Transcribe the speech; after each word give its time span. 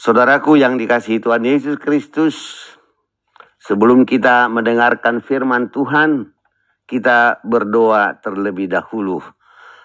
Saudaraku 0.00 0.56
yang 0.56 0.80
dikasihi 0.80 1.20
Tuhan 1.20 1.44
Yesus 1.44 1.76
Kristus, 1.76 2.56
sebelum 3.60 4.08
kita 4.08 4.48
mendengarkan 4.48 5.20
firman 5.20 5.68
Tuhan, 5.68 6.32
kita 6.88 7.44
berdoa 7.44 8.16
terlebih 8.16 8.72
dahulu. 8.72 9.20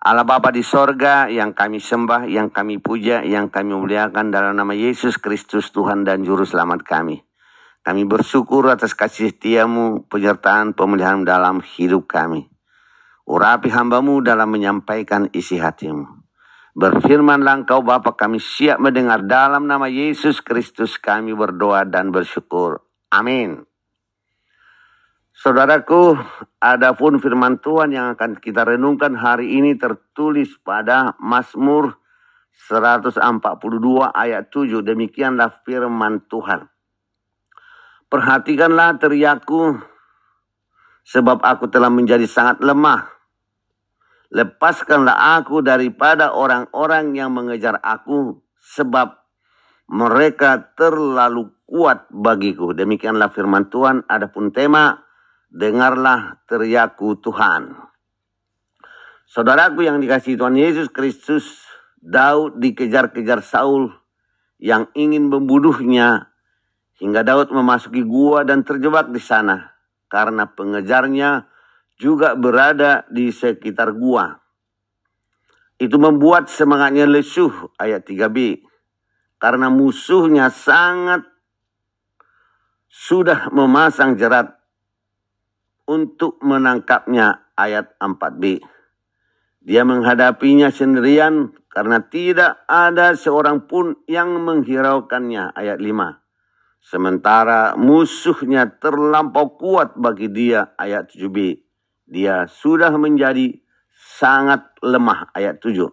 Allah 0.00 0.24
Bapa 0.24 0.48
di 0.48 0.64
sorga 0.64 1.28
yang 1.28 1.52
kami 1.52 1.76
sembah, 1.76 2.24
yang 2.24 2.48
kami 2.48 2.80
puja, 2.80 3.20
yang 3.20 3.52
kami 3.52 3.76
muliakan 3.76 4.32
dalam 4.32 4.56
nama 4.56 4.72
Yesus 4.72 5.20
Kristus 5.20 5.68
Tuhan 5.76 6.08
dan 6.08 6.24
Juru 6.24 6.48
Selamat 6.48 6.88
kami. 6.88 7.20
Kami 7.84 8.08
bersyukur 8.08 8.64
atas 8.72 8.96
kasih 8.96 9.28
setiamu, 9.28 10.08
penyertaan 10.08 10.72
pemulihan 10.72 11.20
dalam 11.20 11.60
hidup 11.60 12.08
kami. 12.08 12.48
Urapi 13.28 13.68
hambamu 13.68 14.24
dalam 14.24 14.48
menyampaikan 14.48 15.28
isi 15.36 15.60
hatimu. 15.60 16.17
Berfirmanlah 16.78 17.66
engkau 17.66 17.82
Bapa 17.82 18.14
kami 18.14 18.38
siap 18.38 18.78
mendengar 18.78 19.26
dalam 19.26 19.66
nama 19.66 19.90
Yesus 19.90 20.38
Kristus 20.38 20.94
kami 20.94 21.34
berdoa 21.34 21.82
dan 21.82 22.14
bersyukur. 22.14 22.86
Amin. 23.10 23.66
Saudaraku, 25.34 26.14
adapun 26.62 27.18
firman 27.18 27.58
Tuhan 27.58 27.90
yang 27.90 28.14
akan 28.14 28.38
kita 28.38 28.62
renungkan 28.62 29.18
hari 29.18 29.58
ini 29.58 29.74
tertulis 29.74 30.54
pada 30.62 31.18
Mazmur 31.18 31.98
142 32.70 33.26
ayat 34.14 34.46
7. 34.46 34.78
Demikianlah 34.86 35.50
firman 35.66 36.30
Tuhan. 36.30 36.70
Perhatikanlah 38.06 39.02
teriakku, 39.02 39.82
sebab 41.02 41.42
aku 41.42 41.66
telah 41.66 41.90
menjadi 41.90 42.30
sangat 42.30 42.62
lemah. 42.62 43.17
Lepaskanlah 44.28 45.40
aku 45.40 45.64
daripada 45.64 46.36
orang-orang 46.36 47.16
yang 47.16 47.32
mengejar 47.32 47.80
aku, 47.80 48.44
sebab 48.60 49.16
mereka 49.88 50.76
terlalu 50.76 51.48
kuat 51.64 52.04
bagiku. 52.12 52.76
Demikianlah 52.76 53.32
firman 53.32 53.72
Tuhan. 53.72 54.04
Adapun 54.04 54.52
tema, 54.52 55.00
dengarlah 55.48 56.44
teriaku 56.44 57.16
Tuhan. 57.24 57.72
Saudaraku 59.28 59.84
yang 59.84 60.00
dikasih 60.00 60.36
Tuhan 60.40 60.56
Yesus 60.56 60.88
Kristus, 60.92 61.64
Daud 62.00 62.60
dikejar-kejar 62.60 63.44
Saul 63.44 63.92
yang 64.56 64.88
ingin 64.96 65.28
membunuhnya 65.28 66.32
hingga 66.96 67.22
Daud 67.22 67.52
memasuki 67.52 68.02
gua 68.04 68.42
dan 68.48 68.64
terjebak 68.64 69.12
di 69.12 69.20
sana 69.20 69.76
karena 70.08 70.48
pengejarnya 70.48 71.44
juga 71.98 72.38
berada 72.38 73.04
di 73.10 73.34
sekitar 73.34 73.92
gua. 73.92 74.38
Itu 75.78 75.98
membuat 75.98 76.46
semangatnya 76.46 77.06
lesuh 77.10 77.74
ayat 77.78 78.06
3b. 78.06 78.62
Karena 79.38 79.70
musuhnya 79.70 80.50
sangat 80.50 81.22
sudah 82.90 83.50
memasang 83.54 84.18
jerat 84.18 84.58
untuk 85.86 86.42
menangkapnya 86.42 87.46
ayat 87.54 87.94
4b. 88.02 88.58
Dia 89.62 89.86
menghadapinya 89.86 90.74
sendirian 90.74 91.54
karena 91.70 92.02
tidak 92.02 92.62
ada 92.66 93.14
seorang 93.14 93.70
pun 93.70 94.02
yang 94.10 94.34
menghiraukannya 94.42 95.54
ayat 95.54 95.78
5. 95.78 96.18
Sementara 96.82 97.78
musuhnya 97.78 98.66
terlampau 98.80 99.54
kuat 99.54 99.94
bagi 99.94 100.26
dia 100.30 100.74
ayat 100.74 101.10
7b. 101.14 101.67
Dia 102.08 102.48
sudah 102.48 102.88
menjadi 102.96 103.60
sangat 103.92 104.64
lemah 104.80 105.28
ayat 105.36 105.60
7. 105.60 105.92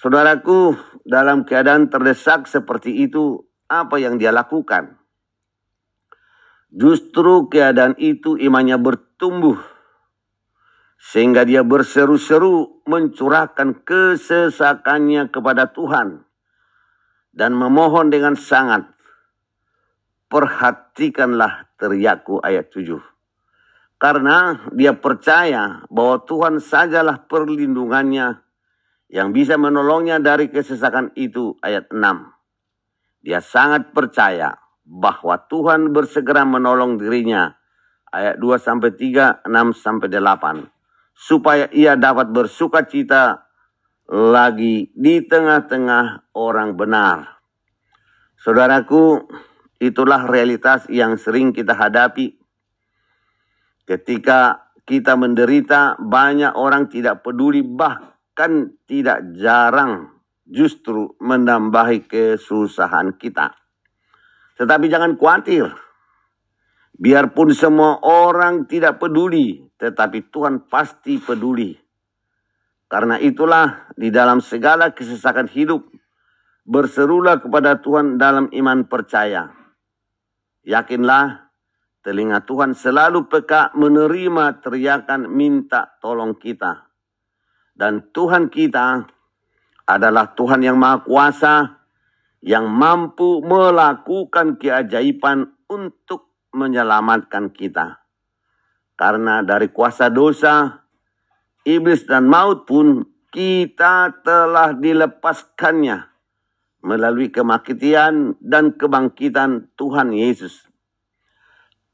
Saudaraku, 0.00 0.72
dalam 1.04 1.44
keadaan 1.44 1.92
terdesak 1.92 2.48
seperti 2.48 3.04
itu, 3.04 3.44
apa 3.68 4.00
yang 4.00 4.16
dia 4.16 4.32
lakukan? 4.32 4.96
Justru 6.72 7.52
keadaan 7.52 7.92
itu 8.00 8.40
imannya 8.40 8.80
bertumbuh. 8.80 9.60
Sehingga 10.96 11.44
dia 11.44 11.60
berseru-seru 11.60 12.80
mencurahkan 12.88 13.84
kesesakannya 13.84 15.28
kepada 15.28 15.68
Tuhan. 15.76 16.24
Dan 17.36 17.52
memohon 17.52 18.08
dengan 18.08 18.32
sangat. 18.32 18.88
Perhatikanlah 20.32 21.68
teriakku 21.76 22.40
ayat 22.40 22.72
7. 22.72 23.11
Karena 24.02 24.66
dia 24.74 24.98
percaya 24.98 25.86
bahwa 25.86 26.26
Tuhan 26.26 26.58
sajalah 26.58 27.30
perlindungannya 27.30 28.42
yang 29.14 29.30
bisa 29.30 29.54
menolongnya 29.54 30.18
dari 30.18 30.50
kesesakan 30.50 31.14
itu 31.14 31.54
ayat 31.62 31.86
6. 31.86 32.02
Dia 33.22 33.38
sangat 33.38 33.94
percaya 33.94 34.58
bahwa 34.82 35.38
Tuhan 35.46 35.94
bersegera 35.94 36.42
menolong 36.42 36.98
dirinya. 36.98 37.54
Ayat 38.10 38.42
2 38.42 38.58
sampai 38.58 38.90
3, 38.90 39.46
6 39.46 39.70
sampai 39.70 40.10
8. 40.10 40.66
Supaya 41.14 41.70
ia 41.70 41.94
dapat 41.94 42.34
bersuka 42.34 42.82
cita 42.82 43.46
lagi 44.10 44.90
di 44.98 45.22
tengah-tengah 45.22 46.34
orang 46.34 46.74
benar. 46.74 47.38
Saudaraku, 48.42 49.30
itulah 49.78 50.26
realitas 50.26 50.90
yang 50.90 51.14
sering 51.14 51.54
kita 51.54 51.78
hadapi. 51.78 52.41
Ketika 53.82 54.70
kita 54.82 55.14
menderita, 55.18 55.98
banyak 55.98 56.54
orang 56.54 56.90
tidak 56.90 57.22
peduli 57.22 57.62
bahkan 57.62 58.74
tidak 58.86 59.34
jarang 59.34 60.12
justru 60.46 61.14
menambahi 61.22 62.06
kesusahan 62.06 63.14
kita. 63.18 63.54
Tetapi 64.58 64.86
jangan 64.90 65.16
khawatir. 65.16 65.70
Biarpun 66.92 67.50
semua 67.50 67.98
orang 68.04 68.68
tidak 68.70 69.02
peduli, 69.02 69.58
tetapi 69.80 70.30
Tuhan 70.30 70.70
pasti 70.70 71.18
peduli. 71.18 71.74
Karena 72.86 73.16
itulah 73.16 73.90
di 73.96 74.12
dalam 74.12 74.44
segala 74.44 74.92
kesesakan 74.92 75.48
hidup, 75.48 75.88
berserulah 76.62 77.40
kepada 77.40 77.80
Tuhan 77.80 78.20
dalam 78.20 78.52
iman 78.52 78.86
percaya. 78.86 79.50
Yakinlah, 80.62 81.51
telinga 82.02 82.42
Tuhan 82.42 82.74
selalu 82.74 83.30
peka 83.30 83.70
menerima 83.78 84.58
teriakan 84.60 85.30
minta 85.30 85.98
tolong 86.02 86.34
kita. 86.36 86.90
Dan 87.72 88.12
Tuhan 88.12 88.50
kita 88.52 89.06
adalah 89.88 90.34
Tuhan 90.34 90.60
yang 90.66 90.76
Maha 90.76 91.02
Kuasa, 91.06 91.54
yang 92.42 92.66
mampu 92.68 93.40
melakukan 93.40 94.58
keajaiban 94.58 95.54
untuk 95.70 96.50
menyelamatkan 96.52 97.54
kita. 97.54 98.02
Karena 98.98 99.40
dari 99.40 99.72
kuasa 99.72 100.12
dosa, 100.12 100.84
iblis 101.64 102.04
dan 102.04 102.28
maut 102.28 102.68
pun 102.68 103.06
kita 103.32 104.20
telah 104.20 104.76
dilepaskannya 104.76 106.12
melalui 106.82 107.32
kematian 107.32 108.36
dan 108.42 108.76
kebangkitan 108.76 109.72
Tuhan 109.78 110.12
Yesus. 110.12 110.71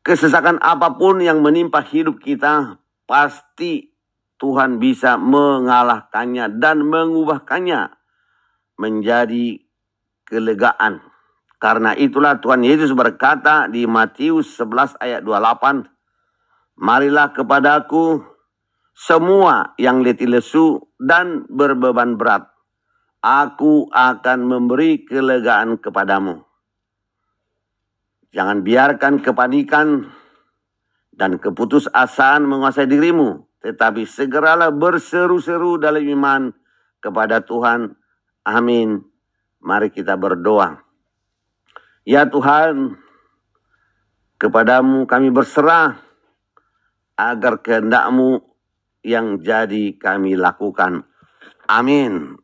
Kesesakan 0.09 0.57
apa 0.65 0.97
pun 0.97 1.21
yang 1.21 1.45
menimpa 1.45 1.85
hidup 1.85 2.17
kita, 2.25 2.81
pasti 3.05 3.93
Tuhan 4.41 4.81
bisa 4.81 5.21
mengalahkannya 5.21 6.57
dan 6.57 6.81
mengubahkannya 6.89 7.93
menjadi 8.81 9.61
kelegaan. 10.25 11.05
Karena 11.61 11.93
itulah 11.93 12.41
Tuhan 12.41 12.65
Yesus 12.65 12.97
berkata 12.97 13.69
di 13.69 13.85
Matius 13.85 14.57
11 14.57 14.97
ayat 14.97 15.21
28, 15.21 15.85
Marilah 16.81 17.37
kepadaku 17.37 18.25
semua 18.97 19.77
yang 19.77 20.01
letih 20.01 20.33
lesu 20.33 20.89
dan 20.97 21.45
berbeban 21.53 22.17
berat. 22.17 22.49
Aku 23.21 23.93
akan 23.93 24.41
memberi 24.41 25.05
kelegaan 25.05 25.77
kepadamu. 25.77 26.48
Jangan 28.33 28.61
biarkan 28.61 29.25
kepanikan 29.25 30.09
dan 31.13 31.41
keputusasaan 31.41 32.45
menguasai 32.45 32.87
dirimu. 32.87 33.49
Tetapi 33.59 34.07
segeralah 34.07 34.71
berseru-seru 34.71 35.83
dalam 35.83 36.05
iman 36.05 36.55
kepada 37.03 37.43
Tuhan. 37.43 37.99
Amin. 38.47 39.03
Mari 39.59 39.91
kita 39.91 40.15
berdoa. 40.15 40.79
Ya 42.07 42.25
Tuhan, 42.31 42.97
kepadamu 44.39 45.05
kami 45.11 45.29
berserah 45.35 45.99
agar 47.19 47.61
kehendakmu 47.61 48.41
yang 49.03 49.43
jadi 49.43 49.99
kami 49.99 50.39
lakukan. 50.39 51.05
Amin. 51.67 52.39